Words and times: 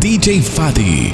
DJ 0.00 0.40
Fadi. 0.40 1.12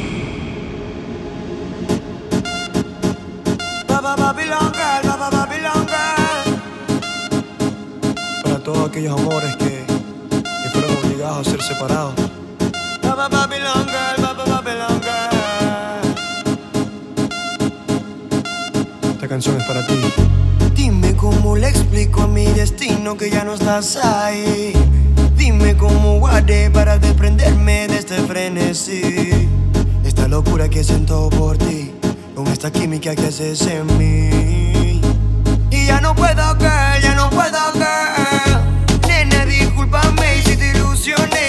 Para 8.44 8.58
todos 8.60 8.88
aquellos 8.88 9.18
amores 9.18 9.56
que, 9.56 9.84
que 10.38 10.70
fueron 10.72 11.04
obligados 11.04 11.48
a 11.48 11.50
ser 11.50 11.62
separados. 11.62 12.14
Esta 19.10 19.28
canción 19.28 19.60
es 19.60 19.66
para 19.66 19.84
ti. 19.84 20.00
Dime 20.76 21.16
cómo 21.16 21.56
le 21.56 21.70
explico 21.70 22.22
a 22.22 22.28
mi 22.28 22.46
destino 22.46 23.16
que 23.16 23.30
ya 23.30 23.42
no 23.42 23.54
estás 23.54 23.96
ahí. 23.96 24.72
Dime 25.36 25.76
cómo 25.76 26.18
guardé 26.18 26.70
para 26.70 26.98
desprenderme 26.98 27.86
de 27.88 27.98
este 27.98 28.16
frenesí. 28.22 29.48
Esta 30.04 30.26
locura 30.28 30.68
que 30.68 30.82
siento 30.82 31.28
por 31.30 31.58
ti, 31.58 31.92
con 32.34 32.46
esta 32.48 32.70
química 32.72 33.14
que 33.14 33.26
haces 33.26 33.62
en 33.66 33.86
mí. 33.98 35.00
Y 35.70 35.86
ya 35.86 36.00
no 36.00 36.14
puedo 36.14 36.56
que, 36.58 36.70
ya 37.02 37.14
no 37.14 37.28
puedo 37.30 37.72
que. 37.72 39.06
Nena, 39.08 39.44
discúlpame 39.44 40.42
si 40.42 40.56
te 40.56 40.70
ilusioné, 40.72 41.45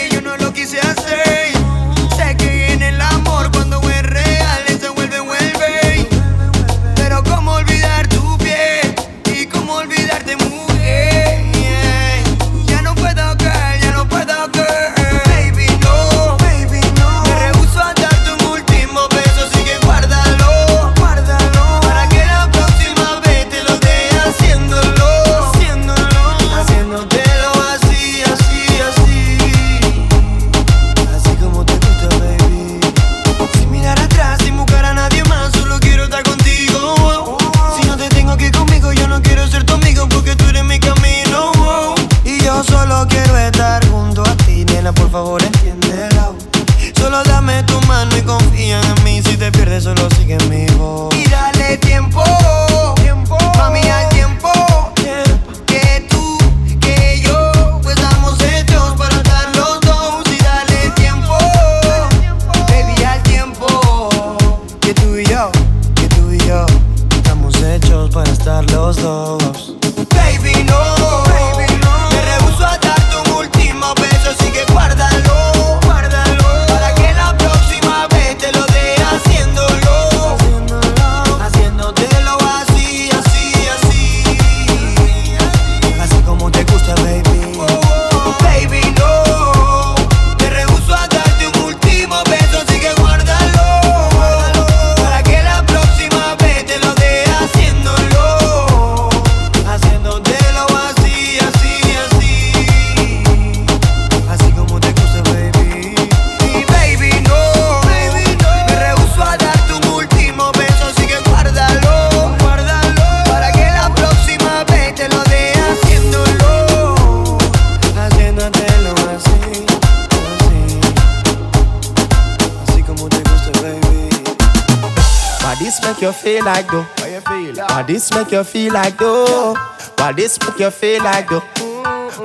make 128.18 128.32
you 128.32 128.44
feel 128.44 128.74
like 128.74 128.98
though? 128.98 129.54
Why 129.98 130.12
this 130.12 130.40
make 130.42 130.58
you 130.60 130.72
feel 130.72 131.04
like 131.04 131.30
though? 131.30 131.40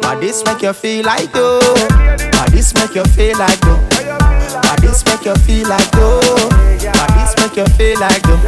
Why 0.01 0.17
this 0.19 0.43
make 0.45 0.63
you 0.63 0.73
feel 0.73 1.05
like 1.05 1.31
though? 1.33 1.61
Why 1.61 2.47
this 2.51 2.75
make 2.75 2.95
you 2.95 3.05
feel 3.05 3.37
like 3.37 3.61
though? 3.61 3.77
Why 4.65 4.77
this 4.81 5.05
make 5.05 5.25
you 5.27 5.35
feel 5.45 5.69
like 5.69 5.91
though? 5.91 6.21
Why 6.97 7.07
this 7.13 7.37
make 7.37 7.57
you 7.57 7.67
feel 7.77 8.01
like 8.01 8.23
though? 8.23 8.41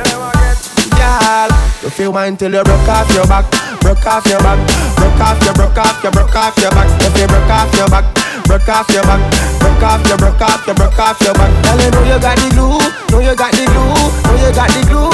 Girl, 0.97 1.51
you 1.83 1.91
feel 1.91 2.13
mine 2.13 2.37
till 2.39 2.55
you 2.55 2.65
broke 2.65 2.89
off 2.89 3.13
your 3.13 3.27
back, 3.27 3.45
broke 3.81 4.07
off 4.07 4.25
your 4.27 4.41
back, 4.41 4.59
broke 4.97 5.21
off 5.21 5.45
your, 5.45 5.53
broke 5.53 5.77
off 5.77 6.03
your, 6.03 6.13
broke 6.13 6.35
off 6.35 6.57
your 6.59 6.71
back. 6.71 6.89
If 7.03 7.21
you 7.21 7.27
broke 7.27 7.51
off 7.51 7.77
your 7.77 7.89
back, 7.89 8.24
broke 8.45 8.69
off 8.69 8.89
your 8.91 9.03
back, 9.03 9.21
broke 9.61 9.83
off 9.83 10.07
your, 10.09 10.19
broke 10.19 10.41
off 10.41 10.67
your, 10.67 10.75
broke 10.75 10.99
off 10.99 11.21
your 11.21 11.35
back. 11.35 11.51
Girl, 11.65 11.81
you 11.81 11.91
know 11.91 12.05
you 12.05 12.19
got 12.21 12.37
the 12.39 12.49
glue, 12.55 12.79
know 13.11 13.21
you 13.21 13.35
got 13.37 13.53
the 13.53 13.65
glue, 13.67 13.97
know 14.25 14.37
you 14.41 14.51
got 14.55 14.71
the 14.71 14.81
glue. 14.87 15.11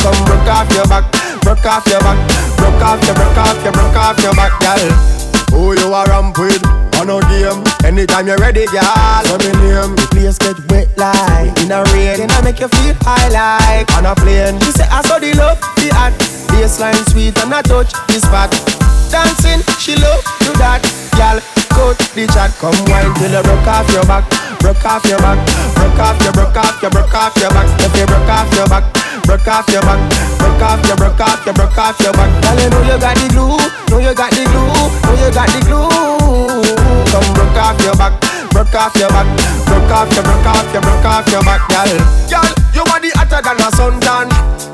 Come 0.00 0.20
broke 0.24 0.48
off 0.48 0.70
your 0.72 0.86
back, 0.86 1.04
broke 1.42 1.66
off 1.66 1.86
your 1.86 2.00
back, 2.00 2.18
broke 2.56 2.82
off 2.82 3.02
your, 3.04 3.14
broke 3.14 3.38
off 3.38 3.58
your, 3.62 3.72
broke 3.72 3.96
off 3.96 4.18
your 4.22 4.34
back, 4.34 4.52
girl. 4.60 5.14
Who 5.54 5.78
you 5.78 5.92
are 5.92 6.06
ramp 6.08 6.38
with? 6.38 6.64
On 6.98 7.06
no 7.06 7.20
game. 7.22 7.62
Anytime 7.84 8.26
you're 8.26 8.38
ready, 8.38 8.66
girl. 8.66 9.22
Let 9.30 9.38
me 9.38 9.50
name. 9.62 9.94
The 9.94 10.06
place 10.10 10.38
get 10.38 10.58
wet 10.70 10.90
like 10.96 11.56
in 11.62 11.70
a 11.70 11.82
rain. 11.94 12.16
Can 12.16 12.30
I 12.30 12.42
make 12.42 12.60
you 12.60 12.68
feel 12.68 12.94
high 13.02 13.28
like 13.30 13.90
on 13.94 14.06
a 14.06 14.14
plane? 14.14 14.58
She 14.60 14.70
say 14.72 14.86
I 14.90 15.02
saw 15.02 15.18
the 15.18 15.32
love, 15.34 15.60
the 15.76 15.90
hot. 15.94 16.12
Baseline 16.50 16.94
sweet 17.10 17.38
and 17.38 17.54
I 17.54 17.62
touch 17.62 17.92
the 18.06 18.20
spot. 18.20 18.83
Dancing, 19.10 19.62
she 19.78 19.94
love 19.96 20.22
do 20.40 20.52
that, 20.60 20.82
girl. 21.16 21.38
Coat 21.74 21.98
the 22.14 22.26
chat, 22.30 22.54
come 22.62 22.76
wine 22.86 23.10
till 23.18 23.34
you 23.34 23.42
broke 23.42 23.66
off 23.66 23.88
your 23.90 24.06
back, 24.06 24.22
broke 24.62 24.84
off 24.86 25.02
your 25.10 25.18
back, 25.18 25.38
broke 25.74 25.98
off 25.98 26.18
your, 26.22 26.30
broke 26.30 26.54
off 26.54 26.78
your, 26.78 26.90
broke 26.90 27.14
off 27.14 27.34
your 27.34 27.50
back. 27.50 27.66
If 27.82 27.94
you 27.98 28.06
broke 28.06 28.30
off 28.30 28.50
your 28.54 28.68
back, 28.70 28.84
broke 29.26 29.48
off 29.50 29.66
your 29.74 29.82
back, 29.82 29.98
broke 30.38 30.62
off 30.62 30.82
your, 30.86 30.96
broke 30.96 31.20
off 31.20 31.42
your, 31.42 31.54
broke 31.54 31.78
off 31.78 31.98
your 31.98 32.14
back. 32.14 32.30
Girl, 32.46 32.58
you 32.62 32.70
know 32.70 32.82
you 32.86 32.96
got 33.02 33.14
the 33.18 33.26
glue, 33.34 33.58
know 33.90 33.98
you 33.98 34.14
got 34.14 34.30
the 34.30 34.44
glue, 34.46 34.70
know 34.70 35.14
you 35.18 35.30
got 35.34 35.48
the 35.50 35.60
glue. 35.66 35.90
Come 37.10 37.28
broke 37.34 37.58
off 37.58 37.78
your 37.82 37.96
back, 37.98 38.14
broke 38.54 38.74
off 38.78 38.94
your 38.94 39.10
back, 39.10 39.26
broke 39.66 39.90
off 39.90 40.10
your, 40.14 40.22
broke 40.22 40.46
off 40.46 40.66
your, 40.70 40.82
broke 40.82 41.06
off 41.10 41.26
your 41.26 41.42
back, 41.42 41.62
girl. 41.66 41.90
Girl, 42.30 42.48
you 42.70 42.82
are 42.86 43.02
the 43.02 43.10
hotter 43.18 43.42
than 43.42 43.58
a 43.58 43.68
suntan. 43.74 44.73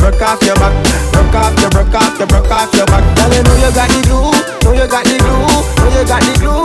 broke 0.00 0.22
off 0.22 0.42
your 0.42 0.56
back, 0.56 0.72
broke 1.12 1.34
off 1.36 1.60
your, 1.60 1.70
broke 1.70 1.94
off 1.94 2.18
your, 2.18 2.26
broke 2.26 2.50
off 2.50 2.72
your 2.74 2.86
back. 2.86 3.04
Girl, 3.16 3.30
you 3.36 3.42
know 3.44 3.56
you 3.60 3.70
got 3.76 3.88
the 3.92 4.00
glue, 4.08 4.32
know 4.64 4.72
you 4.72 4.88
got 4.88 5.04
the 5.04 5.16
glue, 5.20 5.44
know 5.44 5.88
you 5.92 6.04
got 6.08 6.22
the 6.24 6.32
glue. 6.40 6.64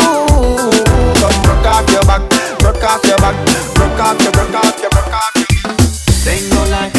Just 1.20 1.38
broke 1.44 1.68
off 1.68 1.86
your 1.92 2.04
back, 2.08 2.24
broke 2.60 2.84
off 2.84 3.04
your 3.04 3.18
back, 3.20 3.36
broke 3.76 4.00
off 4.00 4.22
your, 4.24 4.32
broke 4.32 4.56
off 4.56 4.80
your, 4.80 4.90
broke 4.90 5.14
off 5.14 5.36
your. 5.36 5.76
Single 6.26 6.66
life. 6.72 6.95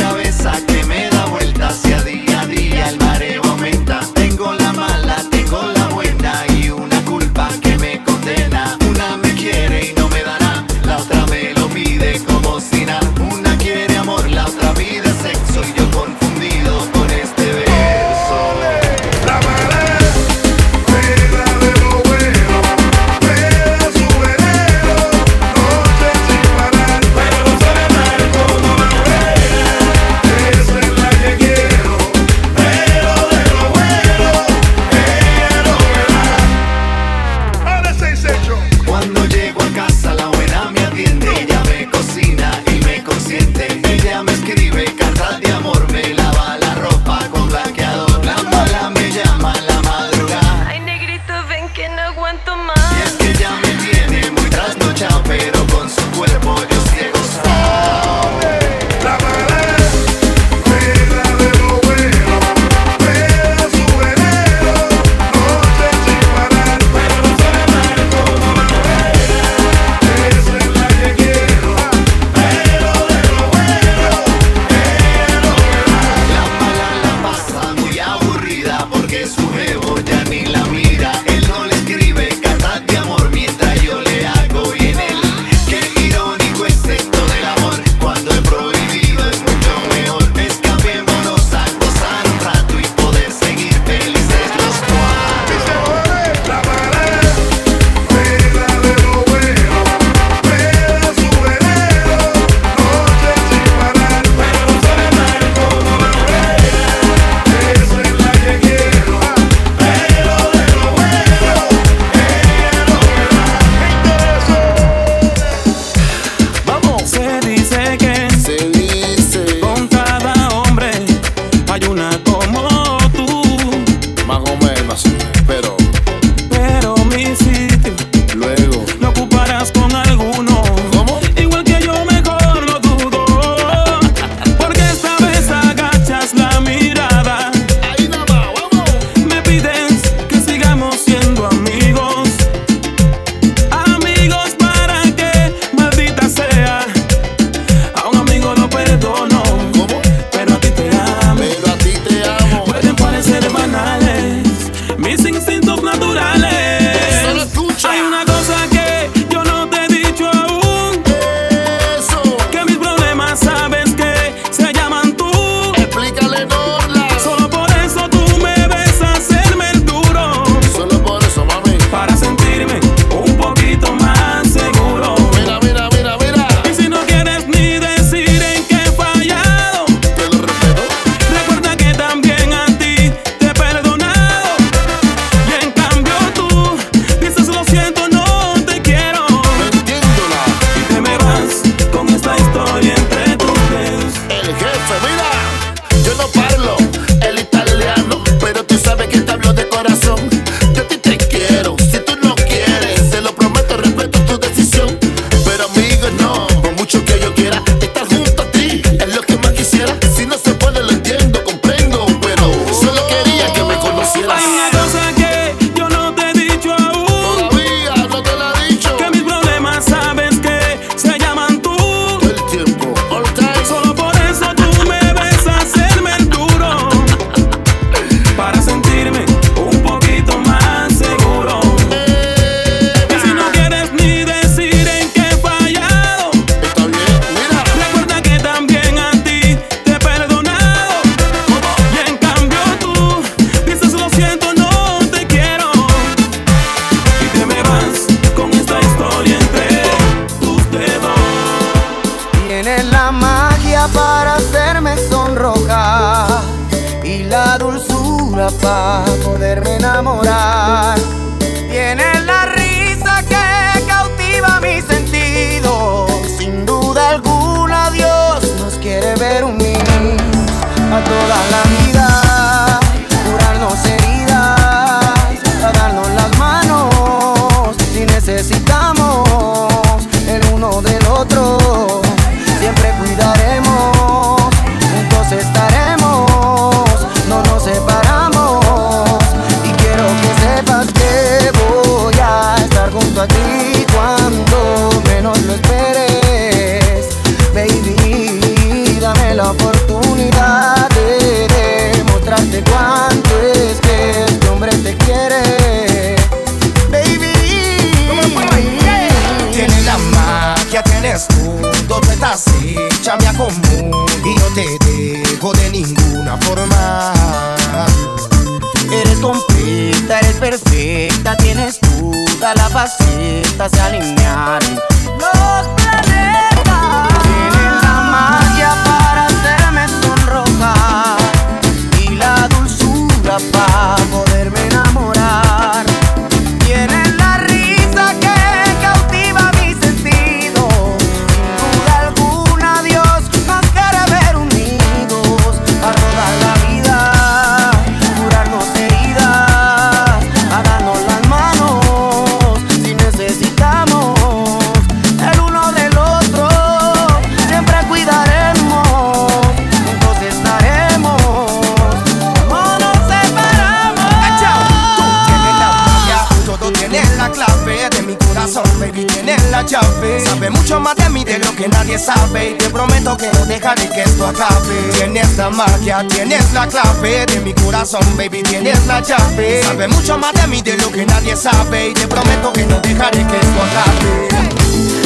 Ya 375.87 376.03
tienes 376.09 376.53
la 376.53 376.67
clave 376.67 377.27
de 377.27 377.41
mi 377.43 377.55
corazón, 377.55 378.03
baby, 378.17 378.43
tienes 378.43 378.85
la 378.87 379.01
llave. 379.01 379.63
Sabe 379.63 379.87
mucho 379.87 380.19
más 380.19 380.33
de 380.33 380.45
mí 380.49 380.61
de 380.61 380.77
lo 380.79 380.91
que 380.91 381.07
nadie 381.07 381.37
sabe 381.37 381.91
y 381.91 381.95
te 381.95 382.09
prometo 382.09 382.53
que 382.53 382.67
no 382.67 382.81
dejaré 382.81 383.25
que 383.25 383.37
esto 383.37 383.63
acabe. 383.63 384.29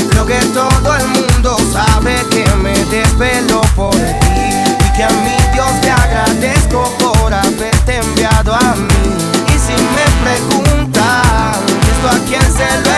Creo 0.08 0.24
que 0.24 0.38
todo 0.54 0.96
el 0.96 1.06
mundo 1.08 1.58
sabe 1.70 2.14
que 2.30 2.50
me 2.54 2.72
desvelo 2.86 3.60
por 3.76 3.94
ti 3.94 4.00
y 4.80 4.96
que 4.96 5.04
a 5.04 5.10
mi 5.10 5.36
Dios 5.52 5.70
te 5.82 5.90
agradezco 5.90 6.90
por 6.98 7.34
haberte 7.34 7.96
enviado 7.96 8.54
a 8.54 8.74
mí. 8.74 9.16
Y 9.48 9.58
si 9.58 9.74
me 9.74 10.06
preguntan 10.24 11.60
esto 11.92 12.08
a 12.08 12.18
quién 12.26 12.40
se 12.40 12.80
lo 12.80 12.89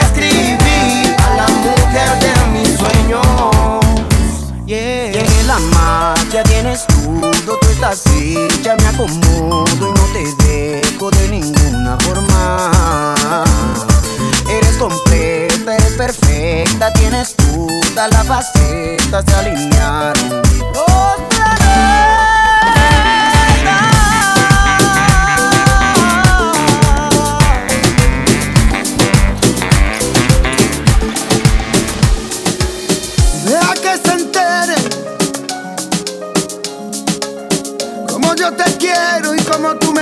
así 7.92 8.48
ya 8.62 8.74
me 8.76 8.86
acomodo 8.86 9.66
y 9.78 9.92
no 9.92 10.04
te 10.14 10.24
dejo 10.44 11.10
de 11.10 11.28
ninguna 11.28 11.98
forma. 12.00 13.44
Eres 14.48 14.76
completa, 14.78 15.76
eres 15.76 15.92
perfecta, 15.92 16.92
tienes 16.94 17.34
todas 17.36 18.10
las 18.10 18.26
facetas 18.26 19.26
de 19.26 19.34
alinear. 19.34 20.14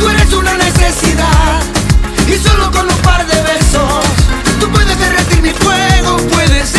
Tú 0.00 0.08
eres 0.08 0.32
una 0.32 0.54
necesidad 0.54 1.60
y 2.26 2.38
solo 2.38 2.70
con 2.70 2.90
un 2.90 2.96
par 3.02 3.26
de 3.26 3.42
besos 3.42 4.04
tú 4.58 4.70
puedes 4.70 4.98
derretir 4.98 5.42
mi 5.42 5.50
fuego, 5.50 6.16
puedes 6.28 6.74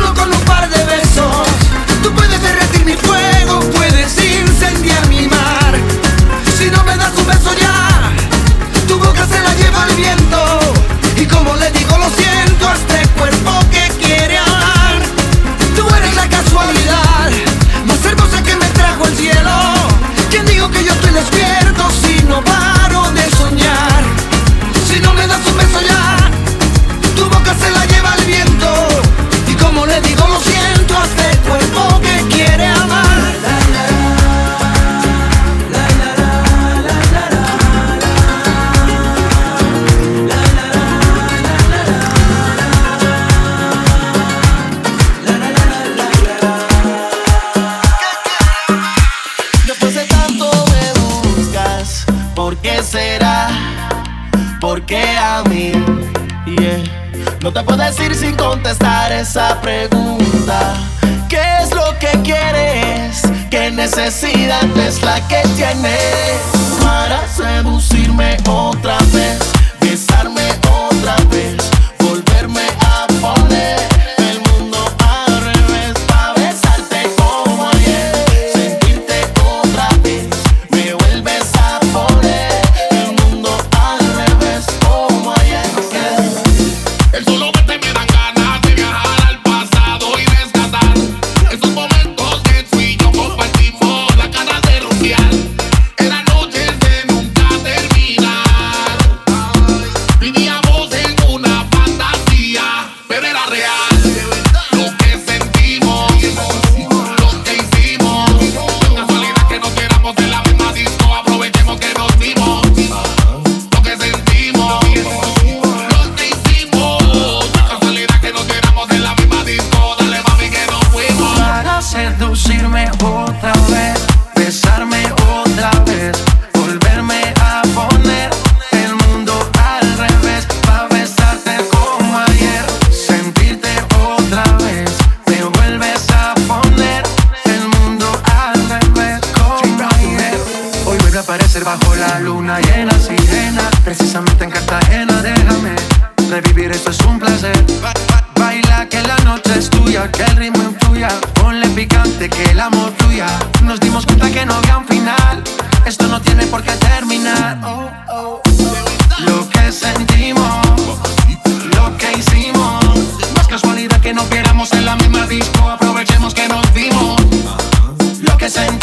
solo 0.00 0.14
con 0.14 0.32
un 0.32 0.40
par 0.42 0.68
de 0.70 0.82
besos, 0.84 1.36
tú 2.02 2.12
puedes 2.14 2.42
derretir 2.42 2.84
mi 2.84 2.94
fuego. 2.94 3.29
¿Por 52.40 52.56
qué 52.56 52.82
será? 52.82 53.48
¿Por 54.62 54.80
qué 54.86 55.04
a 55.18 55.42
mí? 55.42 55.72
No 57.42 57.52
te 57.52 57.62
puedo 57.62 57.76
decir 57.76 58.14
sin 58.14 58.34
contestar 58.34 59.12
esa 59.12 59.60
pregunta. 59.60 60.74
¿Qué 61.28 61.42
es 61.62 61.70
lo 61.74 61.98
que 61.98 62.08
quieres? 62.24 63.20
¿Qué 63.50 63.70
necesidad 63.70 64.64
es 64.78 65.02
la 65.02 65.20
que 65.28 65.42
tienes 65.54 66.40
para 66.82 67.28
seducirme 67.28 68.38
otra 68.48 68.96
vez? 69.12 69.59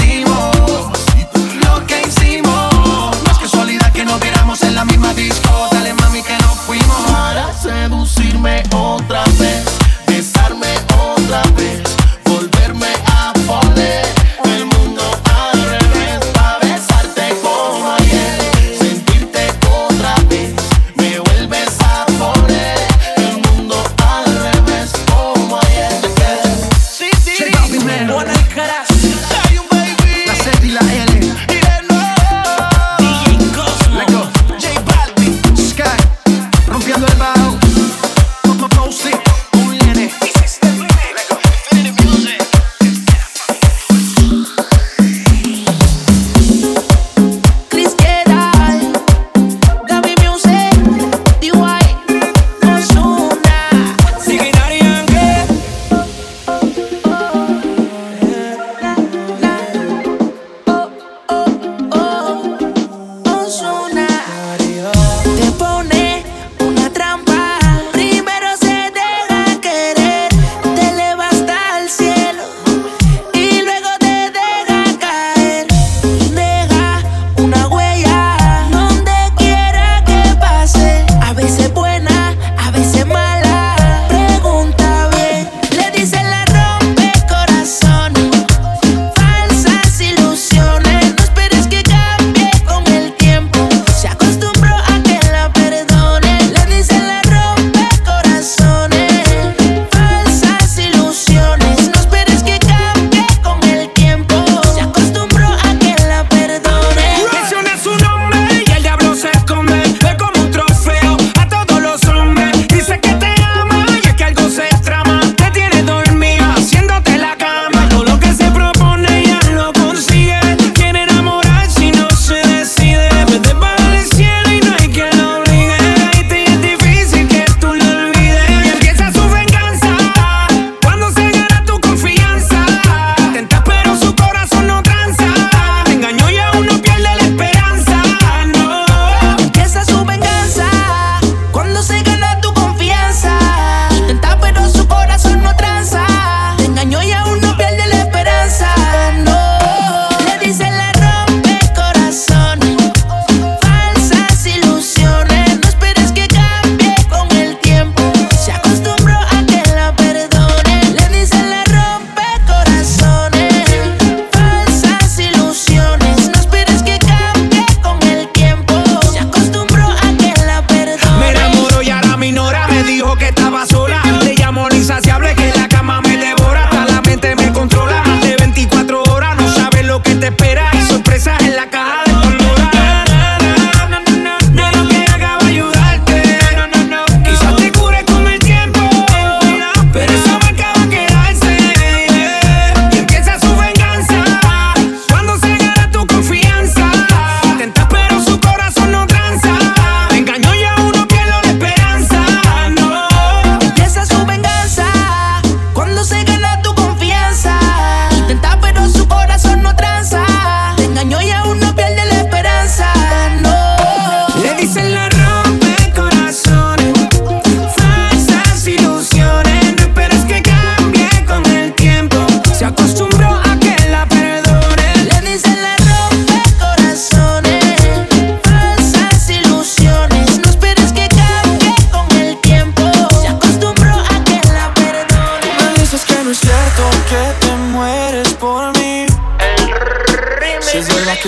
seguimos. 0.08 0.97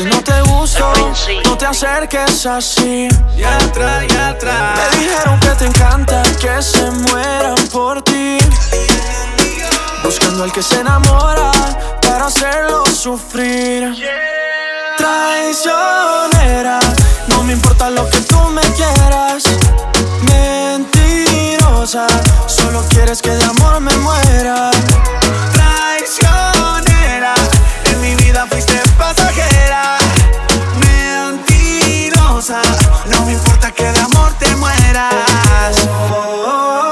Que 0.03 0.09
no 0.09 0.23
te 0.23 0.41
gusto, 0.43 0.93
no 1.45 1.57
te 1.57 1.65
acerques 1.65 2.45
así. 2.45 3.09
Ya 3.35 3.55
atrás, 3.57 4.05
ya 4.07 4.29
atrás. 4.29 4.79
Me 4.91 4.97
dijeron 4.97 5.39
que 5.39 5.49
te 5.49 5.65
encanta 5.65 6.21
que 6.39 6.61
se 6.61 6.89
mueran 6.91 7.55
por 7.71 8.01
ti. 8.03 8.37
Buscando 10.03 10.43
al 10.43 10.51
que 10.51 10.61
se 10.63 10.79
enamora 10.79 11.51
para 12.01 12.27
hacerlo 12.27 12.85
sufrir. 12.85 13.93
Traicionera, 14.97 16.79
no 17.27 17.43
me 17.43 17.53
importa 17.53 17.89
lo 17.89 18.09
que 18.09 18.19
tú 18.21 18.39
me 18.49 18.61
quieras. 18.73 19.43
Mentirosa, 20.21 22.07
solo 22.47 22.83
quieres 22.89 23.21
que 23.21 23.31
de 23.31 23.43
amor 23.43 23.81
me 23.81 23.95
muera. 23.97 24.71
Traicionera, 25.51 27.33
en 27.85 28.01
mi 28.01 28.15
vida 28.15 28.45
fuiste 28.49 28.68
Mentirosa, 30.79 32.61
no 33.07 33.25
me 33.25 33.33
importa 33.33 33.71
que 33.71 33.91
de 33.91 33.99
amor 33.99 34.31
te 34.39 34.55
mueras. 34.55 35.75
Oh, 36.11 36.45
oh, 36.47 36.88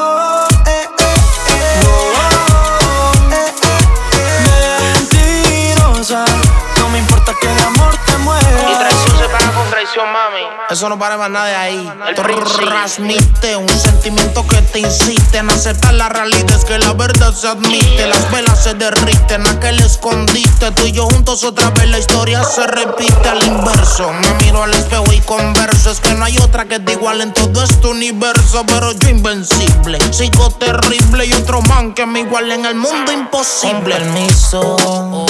traición, 9.97 10.13
mami. 10.13 10.41
Eso 10.69 10.89
no 10.89 10.99
para 10.99 11.17
más 11.17 11.29
nada 11.29 11.45
de 11.45 11.55
ahí. 11.55 11.91
El 12.07 12.15
transmite 12.15 13.55
un 13.55 13.69
sentimiento 13.69 14.45
que 14.47 14.61
te 14.61 14.79
insiste 14.79 15.37
en 15.37 15.49
aceptar 15.49 15.93
la 15.93 16.09
realidad. 16.09 16.51
Es 16.51 16.65
que 16.65 16.77
la 16.77 16.93
verdad 16.93 17.33
se 17.33 17.47
admite. 17.47 18.07
Las 18.07 18.29
velas 18.31 18.63
se 18.63 18.73
derriten, 18.73 19.47
aquel 19.47 19.79
escondite. 19.79 20.71
Tú 20.71 20.85
y 20.85 20.91
yo 20.91 21.05
juntos 21.07 21.43
otra 21.43 21.69
vez 21.71 21.89
la 21.89 21.99
historia 21.99 22.43
se 22.43 22.67
repite 22.67 23.29
al 23.29 23.43
inverso. 23.43 24.11
Me 24.13 24.45
miro 24.45 24.63
al 24.63 24.73
espejo 24.73 25.11
y 25.13 25.19
converso. 25.21 25.91
Es 25.91 25.99
que 25.99 26.13
no 26.13 26.25
hay 26.25 26.37
otra 26.39 26.65
que 26.65 26.79
te 26.79 26.93
igual 26.93 27.21
en 27.21 27.33
todo 27.33 27.63
este 27.63 27.87
universo. 27.87 28.63
Pero 28.67 28.91
yo 28.91 29.09
invencible, 29.09 29.99
sigo 30.11 30.49
terrible. 30.51 31.25
Y 31.25 31.33
otro 31.33 31.61
man 31.63 31.93
que 31.93 32.05
me 32.05 32.21
iguale 32.21 32.55
en 32.55 32.65
el 32.65 32.75
mundo 32.75 33.11
imposible. 33.11 33.77
Con 33.77 33.83
permiso, 33.83 35.25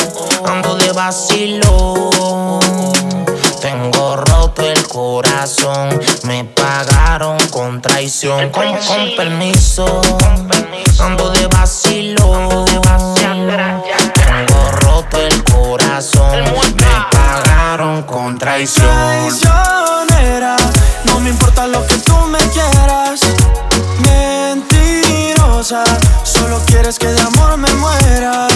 ando 0.46 0.76
de 0.76 0.92
vacilo. 0.92 2.10
Tengo 3.62 4.16
roto 4.16 4.62
el 4.62 4.88
corazón, 4.88 6.00
me 6.24 6.46
pagaron 6.46 7.38
con 7.50 7.82
traición. 7.82 8.50
Con, 8.52 8.78
con 8.78 9.16
permiso, 9.16 10.02
ando 11.00 11.30
de 11.32 11.48
vacilo. 11.48 12.66
Tengo 13.16 14.72
roto 14.74 15.18
el 15.18 15.44
corazón, 15.44 16.44
me 16.44 17.06
pagaron 17.12 18.04
con 18.04 18.38
traición. 18.38 18.86
Traicionera, 18.86 20.56
no 21.06 21.20
me 21.20 21.32
importa 21.32 21.66
lo 21.68 21.86
que 21.86 21.98
tú 21.98 22.16
me 22.28 22.40
quieras. 22.50 23.22
Mentirosa, 24.00 25.84
solo 26.24 26.62
quieres 26.68 27.00
que 27.00 27.08
de 27.08 27.22
amor 27.22 27.58
me 27.58 27.74
muera. 27.74 28.48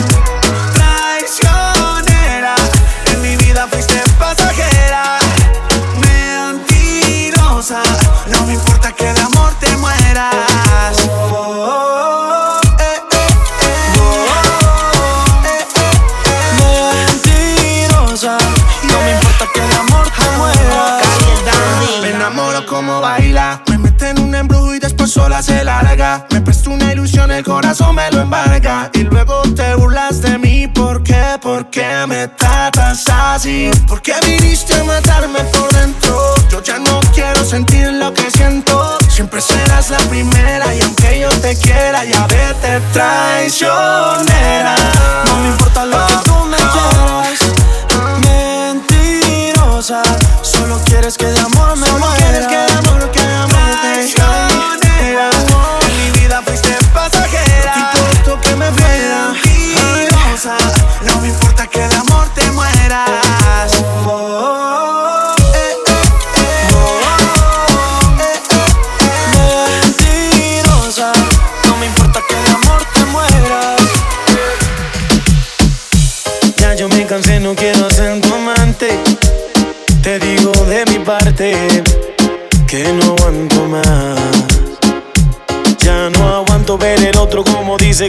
Qué? 31.71 31.81
¿Por 31.81 31.89
qué 31.89 32.07
me 32.07 32.27
tratas 32.27 33.07
así? 33.09 33.71
¿Por 33.87 34.01
qué 34.01 34.13
viniste 34.25 34.75
a 34.75 34.83
matarme 34.83 35.39
por 35.45 35.71
dentro? 35.73 36.35
Yo 36.49 36.61
ya 36.61 36.77
no 36.77 36.99
quiero 37.13 37.43
sentir 37.45 37.87
lo 37.93 38.13
que 38.13 38.29
siento. 38.29 38.97
Siempre 39.09 39.41
serás 39.41 39.89
la 39.89 39.99
primera. 40.09 40.75
Y 40.75 40.81
aunque 40.81 41.19
yo 41.21 41.29
te 41.39 41.55
quiera, 41.55 42.03
ya 42.03 42.27
vete 42.27 42.79
traicionera. 42.91 44.30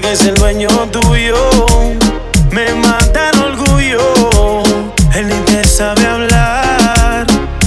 Que 0.00 0.12
es 0.12 0.24
el 0.24 0.35
dueño 0.37 0.68
tuyo. 0.90 1.37
Me 2.50 2.72
mata 2.76 3.31
el 3.31 3.42
orgullo. 3.42 4.62
Él 5.14 5.26
ni 5.26 5.38
te 5.44 5.64
sabe 5.64 6.07
hablar. 6.07 7.26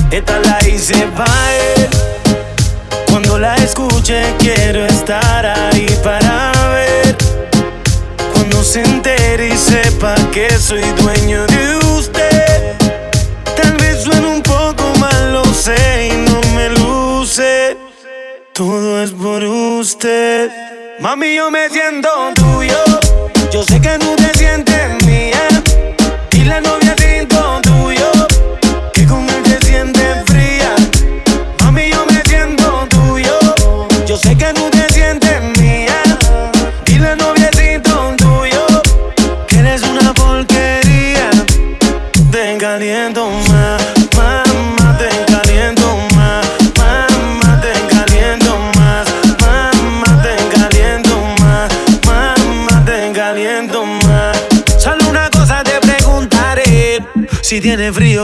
Esta 0.10 0.40
la 0.40 0.58
hice 0.68 1.08
pa' 1.16 1.54
él. 1.76 1.88
Cuando 3.10 3.38
la 3.38 3.56
escuche 3.58 4.34
quiero 4.40 4.88
estar 4.88 5.46
ahí 5.46 5.88
para 6.04 6.52
ver. 6.72 7.16
Cuando 8.34 8.64
se 8.64 8.82
entere 8.82 9.50
y 9.50 9.58
sepa 9.58 10.16
que 10.34 10.50
soy 10.58 10.82
dueño 11.02 11.46
de 11.46 11.78
usted. 11.96 12.74
Tal 13.56 13.74
vez 13.74 14.02
suene 14.02 14.26
un 14.26 14.42
poco 14.42 14.84
mal, 15.00 15.34
lo 15.34 15.46
sé 15.54 16.10
y 16.12 16.30
no 16.30 16.42
me 16.56 16.70
luce. 16.70 17.78
Todo 18.52 19.04
es 19.04 19.12
por 19.12 19.44
usted. 19.44 20.50
Mami, 21.00 21.36
yo 21.36 21.52
me 21.52 21.70
siento 21.70 22.08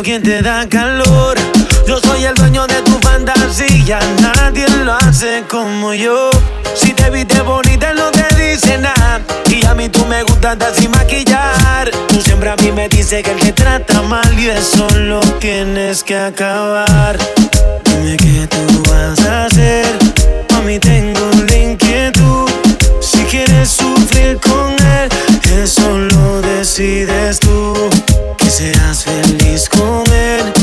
tiene 0.01 0.21
frío, 0.21 0.21
¿quién 0.21 0.23
te 0.23 0.41
da 0.41 0.67
calor? 0.67 1.37
Yo 1.87 1.99
soy 1.99 2.25
el 2.25 2.33
dueño 2.35 2.67
de 2.67 2.81
tu 2.81 2.99
fantasía, 2.99 3.99
nadie 4.21 4.65
lo 4.83 4.93
hace 4.93 5.43
como 5.49 5.93
yo. 5.93 6.29
Si 6.75 6.93
te 6.93 7.09
viste 7.09 7.41
bonita 7.41 7.93
no 7.93 8.11
te 8.11 8.25
dice 8.35 8.77
nada 8.77 9.19
Y 9.49 9.65
a 9.65 9.73
mí 9.73 9.89
tú 9.89 10.05
me 10.05 10.23
gustas 10.23 10.53
andar 10.53 10.73
sin 10.73 10.89
maquillar. 10.91 11.91
Tú 12.07 12.21
siempre 12.21 12.49
a 12.49 12.55
mí 12.55 12.71
me 12.71 12.87
dices 12.87 13.21
que 13.23 13.31
el 13.31 13.39
que 13.39 13.51
trata 13.51 14.01
mal 14.03 14.39
Y 14.39 14.49
eso 14.49 14.87
lo 14.91 15.19
tienes 15.39 16.03
que 16.03 16.15
acabar. 16.15 17.17
Dime 17.83 18.15
qué 18.15 18.47
tú 18.47 18.83
vas 18.89 19.19
a 19.25 19.45
hacer. 19.45 19.85
Mami 20.51 20.79
tengo 20.79 21.29
la 21.45 21.55
inquietud. 21.55 22.49
Si 23.01 23.23
quieres 23.25 23.69
sufrir 23.69 24.39
con 24.39 24.71
él 24.71 25.09
Eso 25.61 25.97
lo 25.97 26.41
decides 26.41 27.39
tú 27.39 27.89
seas 28.61 29.05
feliz 29.05 29.67
con 29.67 30.03
él 30.13 30.60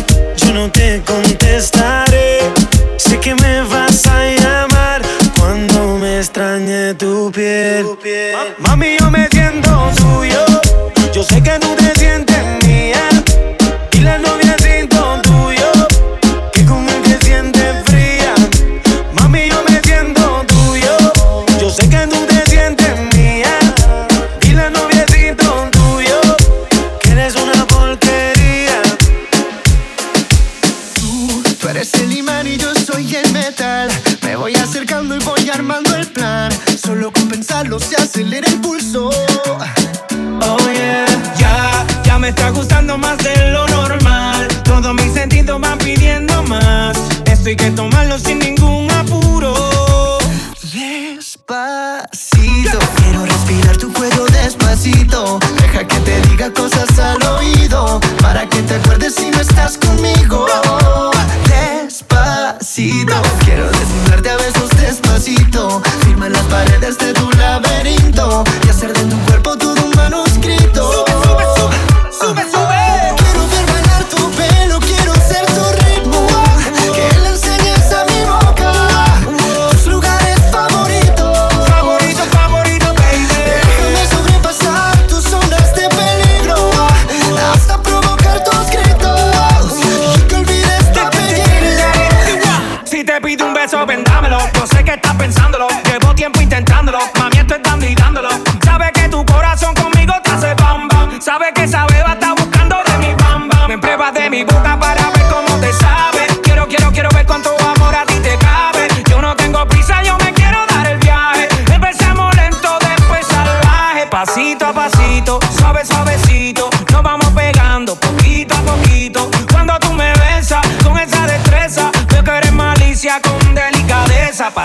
si 59.11 59.31
no 59.31 59.41
estás 59.41 59.79